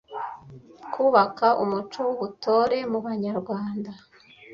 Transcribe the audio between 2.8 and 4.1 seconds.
mu banyarwanda.